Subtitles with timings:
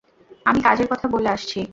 [0.45, 1.61] আমি কাজের কথা বলে আসছি।